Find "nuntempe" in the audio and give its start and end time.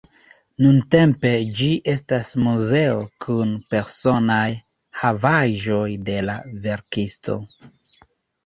0.65-1.33